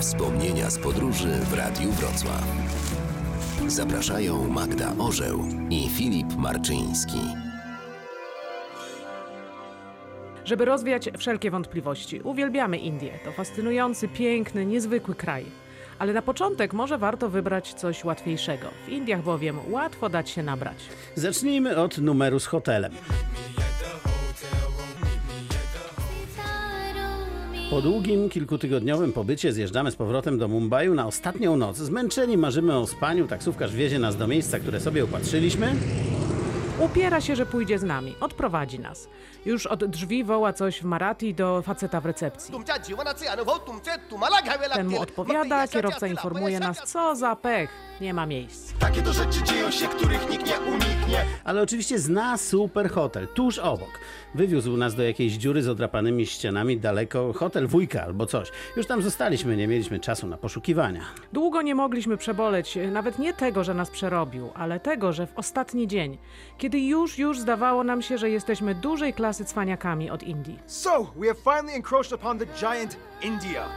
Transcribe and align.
Wspomnienia 0.00 0.70
z 0.70 0.78
podróży 0.78 1.28
w 1.28 1.52
Radiu 1.52 1.90
Wrocław. 1.90 2.44
Zapraszają 3.66 4.48
Magda 4.48 4.92
Orzeł 4.98 5.44
i 5.70 5.88
Filip 5.88 6.36
Marczyński. 6.36 7.18
Żeby 10.44 10.64
rozwiać 10.64 11.08
wszelkie 11.18 11.50
wątpliwości, 11.50 12.20
uwielbiamy 12.20 12.78
Indię. 12.78 13.18
To 13.24 13.32
fascynujący, 13.32 14.08
piękny, 14.08 14.66
niezwykły 14.66 15.14
kraj. 15.14 15.44
Ale 15.98 16.12
na 16.12 16.22
początek 16.22 16.72
może 16.72 16.98
warto 16.98 17.28
wybrać 17.28 17.74
coś 17.74 18.04
łatwiejszego. 18.04 18.66
W 18.86 18.88
Indiach 18.88 19.22
bowiem 19.22 19.58
łatwo 19.70 20.08
dać 20.08 20.30
się 20.30 20.42
nabrać. 20.42 20.76
Zacznijmy 21.14 21.76
od 21.76 21.98
numeru 21.98 22.40
z 22.40 22.46
hotelem. 22.46 22.92
Po 27.70 27.82
długim, 27.82 28.28
kilkutygodniowym 28.28 29.12
pobycie 29.12 29.52
zjeżdżamy 29.52 29.90
z 29.90 29.96
powrotem 29.96 30.38
do 30.38 30.48
Mumbaiu 30.48 30.94
na 30.94 31.06
ostatnią 31.06 31.56
noc. 31.56 31.76
Zmęczeni 31.76 32.36
marzymy 32.36 32.78
o 32.78 32.86
spaniu, 32.86 33.26
taksówkarz 33.26 33.74
wiezie 33.74 33.98
nas 33.98 34.16
do 34.16 34.26
miejsca, 34.26 34.58
które 34.58 34.80
sobie 34.80 35.04
upatrzyliśmy. 35.04 35.74
Upiera 36.78 37.20
się, 37.20 37.36
że 37.36 37.46
pójdzie 37.46 37.78
z 37.78 37.82
nami. 37.82 38.14
Odprowadzi 38.20 38.78
nas. 38.80 39.08
Już 39.46 39.66
od 39.66 39.84
drzwi 39.84 40.24
woła 40.24 40.52
coś 40.52 40.80
w 40.80 40.84
Marathi 40.84 41.34
do 41.34 41.62
faceta 41.62 42.00
w 42.00 42.06
recepcji. 42.06 42.54
Ten 44.74 44.88
mu 44.88 45.00
odpowiada, 45.00 45.68
kierowca 45.68 46.06
informuje 46.06 46.60
nas, 46.60 46.82
co 46.84 47.16
za 47.16 47.36
pech, 47.36 47.70
nie 48.00 48.14
ma 48.14 48.26
miejsc. 48.26 48.72
Takie 48.78 49.02
to 49.02 49.12
rzeczy 49.12 49.42
dzieją 49.42 49.70
się, 49.70 49.88
których 49.88 50.30
nikt 50.30 50.46
nie 50.46 50.60
uniknie. 50.72 51.24
Ale 51.44 51.62
oczywiście 51.62 51.98
zna 51.98 52.36
super 52.38 52.90
hotel, 52.90 53.28
tuż 53.28 53.58
obok. 53.58 53.90
Wywiózł 54.34 54.76
nas 54.76 54.94
do 54.94 55.02
jakiejś 55.02 55.32
dziury 55.32 55.62
z 55.62 55.68
odrapanymi 55.68 56.26
ścianami 56.26 56.78
daleko, 56.80 57.32
hotel 57.32 57.66
wujka 57.66 58.02
albo 58.02 58.26
coś. 58.26 58.50
Już 58.76 58.86
tam 58.86 59.02
zostaliśmy, 59.02 59.56
nie 59.56 59.68
mieliśmy 59.68 60.00
czasu 60.00 60.26
na 60.26 60.36
poszukiwania. 60.36 61.00
Długo 61.32 61.62
nie 61.62 61.74
mogliśmy 61.74 62.16
przeboleć, 62.16 62.76
e, 62.76 62.90
nawet 62.90 63.18
nie 63.18 63.32
tego, 63.34 63.64
że 63.64 63.74
nas 63.74 63.90
przerobił, 63.90 64.50
ale 64.54 64.80
tego, 64.80 65.12
że 65.12 65.26
w 65.26 65.38
ostatni 65.38 65.88
dzień, 65.88 66.18
kiedy 66.58 66.65
już, 66.74 67.18
już 67.18 67.40
zdawało 67.40 67.84
nam 67.84 68.02
się, 68.02 68.18
że 68.18 68.30
jesteśmy 68.30 68.74
dużej 68.74 69.14
klasy 69.14 69.44
cwaniakami 69.44 70.10
od 70.10 70.22
Indii. 70.22 70.58
So, 70.66 71.12
we 71.16 71.26
have 71.26 71.38
finally 71.44 71.76
encroached 71.76 72.12
upon 72.12 72.38
the 72.38 72.46
giant 72.46 72.96
India. 73.22 73.68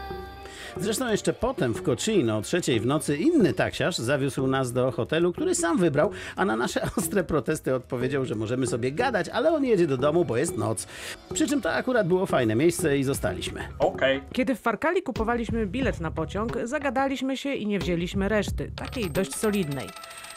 Zresztą 0.78 1.12
jeszcze 1.12 1.34
potem 1.34 1.74
w 1.74 1.84
Koczyn 1.84 2.30
o 2.30 2.42
trzeciej 2.42 2.80
w 2.80 2.86
nocy 2.86 3.18
inny 3.18 3.54
taksiarz 3.54 3.98
zawiózł 3.98 4.48
nas 4.48 4.74
do 4.74 4.92
hotelu, 4.92 5.34
który 5.34 5.56
sam 5.56 5.78
wybrał, 5.78 6.12
a 6.36 6.46
na 6.46 6.56
nasze 6.56 6.82
ostre 6.98 7.24
protesty 7.24 7.76
odpowiedział, 7.76 8.26
że 8.26 8.36
możemy 8.36 8.68
sobie 8.68 8.92
gadać, 8.92 9.30
ale 9.30 9.52
on 9.52 9.66
jedzie 9.66 9.88
do 9.88 9.98
domu, 9.98 10.26
bo 10.26 10.38
jest 10.38 10.58
noc. 10.58 10.88
Przy 11.34 11.48
czym 11.48 11.62
to 11.62 11.74
akurat 11.74 12.08
było 12.08 12.26
fajne 12.26 12.56
miejsce 12.56 12.98
i 12.98 13.04
zostaliśmy. 13.04 13.62
Kiedy 14.34 14.56
w 14.56 14.60
Farkali 14.60 15.04
kupowaliśmy 15.04 15.68
bilet 15.68 16.00
na 16.00 16.12
pociąg, 16.12 16.58
zagadaliśmy 16.64 17.38
się 17.38 17.54
i 17.54 17.68
nie 17.68 17.80
wzięliśmy 17.80 18.30
reszty, 18.30 18.72
takiej 18.76 19.12
dość 19.12 19.36
solidnej. 19.36 19.88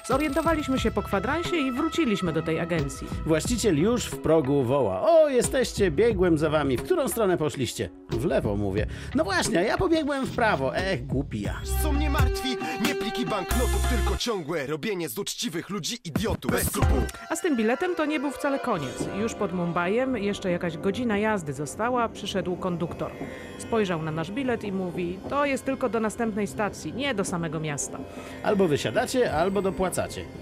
Zorientowaliśmy 0.05 0.79
się 0.79 0.91
po 0.91 1.03
kwadransie 1.03 1.57
i 1.57 1.73
wróciliśmy 1.73 2.33
do 2.33 2.43
tej 2.43 2.61
agencji. 2.61 3.07
Właściciel 3.27 3.79
już 3.79 4.07
w 4.07 4.19
progu 4.19 4.63
woła: 4.63 5.03
O, 5.03 5.29
jesteście, 5.29 5.91
biegłem 5.91 6.39
za 6.39 6.51
wami. 6.51 6.77
W 6.77 6.83
którą 6.83 7.09
stronę 7.09 7.37
poszliście? 7.39 7.91
W 8.11 8.25
lewo 8.25 8.57
mówię. 8.57 8.87
No 9.15 9.25
właśnie, 9.25 9.59
a 9.59 9.63
ja 9.63 9.79
pobiegłem 9.79 10.27
w 10.27 10.35
prawo. 10.37 10.77
Ech, 10.77 11.07
głupi 11.07 11.41
ja. 11.41 11.61
Co 11.83 11.93
mnie 11.93 12.11
martwi, 12.11 12.57
nie 12.87 12.95
pliki 12.95 13.27
banknotów 13.27 13.89
Tylko 13.91 14.17
ciągłe 14.17 14.67
robienie 14.67 15.09
z 15.09 15.19
uczciwych 15.19 15.71
ludzi 15.71 15.99
idiotów 16.05 16.51
Bez 16.51 16.67
skrupułów 16.67 17.05
A 17.31 17.37
z 17.37 17.41
tym 17.41 17.57
biletem 17.57 17.95
to 17.95 18.05
nie 18.05 18.21
był 18.21 18.31
wcale 18.31 18.59
koniec. 18.59 19.09
Już 19.21 19.35
pod 19.35 19.53
Mumbajem, 19.53 20.17
jeszcze 20.17 20.51
jakaś 20.51 20.79
godzina 20.79 21.19
jazdy 21.19 21.53
została, 21.53 22.09
przyszedł 22.09 22.57
konduktor. 22.57 23.11
Spojrzał 23.59 24.03
na 24.03 24.11
nasz 24.11 24.31
bilet 24.31 24.65
i 24.65 24.73
mówi: 24.73 25.19
To 25.29 25.45
jest 25.45 25.65
tylko 25.65 25.89
do 25.89 26.01
następnej 26.01 26.47
stacji, 26.47 26.93
nie 26.93 27.15
do 27.15 27.25
samego 27.25 27.61
miasta. 27.61 27.99
Albo 28.43 28.69
wysiadacie, 28.69 29.33
albo 29.35 29.63
dopłacacie. 29.63 29.92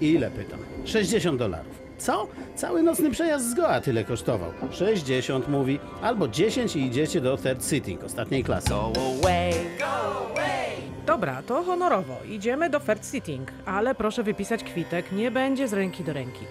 Ile 0.01 0.31
pytam? 0.31 0.59
60 0.85 1.39
dolarów. 1.39 1.81
Co? 1.97 2.27
Cały 2.55 2.83
nocny 2.83 3.11
przejazd 3.11 3.49
z 3.49 3.53
Goa 3.53 3.81
tyle 3.81 4.03
kosztował. 4.03 4.51
60 4.71 5.47
mówi. 5.47 5.79
Albo 6.01 6.27
10 6.27 6.75
i 6.75 6.85
idziecie 6.85 7.21
do 7.21 7.37
third 7.37 7.65
sitting, 7.65 8.03
ostatniej 8.03 8.43
klasy. 8.43 8.69
Dobra, 11.05 11.41
to 11.41 11.63
honorowo. 11.63 12.17
Idziemy 12.29 12.69
do 12.69 12.79
first 12.79 13.11
sitting, 13.11 13.51
ale 13.65 13.95
proszę 13.95 14.23
wypisać 14.23 14.63
kwitek, 14.63 15.11
nie 15.11 15.31
będzie 15.31 15.67
z 15.67 15.73
ręki 15.73 16.03
do 16.03 16.13
ręki. 16.13 16.45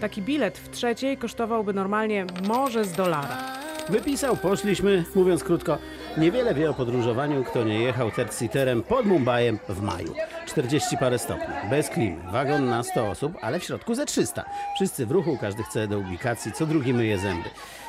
Taki 0.00 0.22
bilet 0.22 0.58
w 0.58 0.70
trzeciej 0.70 1.16
kosztowałby 1.16 1.72
normalnie 1.74 2.26
może 2.48 2.84
z 2.84 2.92
dolara. 2.92 3.55
Wypisał, 3.88 4.36
poszliśmy, 4.36 5.04
mówiąc 5.14 5.44
krótko, 5.44 5.78
niewiele 6.16 6.54
wie 6.54 6.70
o 6.70 6.74
podróżowaniu, 6.74 7.44
kto 7.44 7.64
nie 7.64 7.80
jechał 7.80 8.08
third-sitterem 8.08 8.82
pod 8.82 9.06
Mumbajem 9.06 9.58
w 9.68 9.82
maju. 9.82 10.14
40 10.46 10.96
parę 10.98 11.18
stopni, 11.18 11.54
bez 11.70 11.88
klimy, 11.88 12.32
wagon 12.32 12.68
na 12.68 12.82
100 12.82 13.08
osób, 13.08 13.32
ale 13.42 13.60
w 13.60 13.64
środku 13.64 13.94
ze 13.94 14.06
300. 14.06 14.44
Wszyscy 14.74 15.06
w 15.06 15.10
ruchu, 15.10 15.38
każdy 15.40 15.62
chce 15.62 15.88
do 15.88 15.98
ubikacji, 15.98 16.52
co 16.52 16.66
drugi 16.66 16.94
myje 16.94 17.18
zęby. 17.18 17.48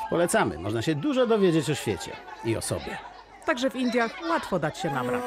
Polecamy, 0.09 0.59
można 0.59 0.81
się 0.81 0.95
dużo 0.95 1.27
dowiedzieć 1.27 1.69
o 1.69 1.75
świecie 1.75 2.11
i 2.45 2.57
o 2.57 2.61
sobie. 2.61 2.97
Także 3.45 3.69
w 3.69 3.75
Indiach 3.75 4.11
łatwo 4.29 4.59
dać 4.59 4.77
się 4.77 4.89
nabrać. 4.89 5.23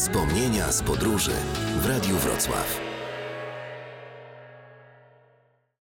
Wspomnienia 0.00 0.72
z 0.72 0.82
podróży 0.82 1.32
w 1.80 1.86
Radiu 1.86 2.16
Wrocław. 2.16 2.89